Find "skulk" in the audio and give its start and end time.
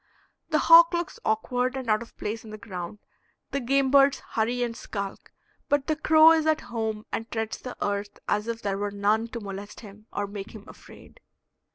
4.75-5.31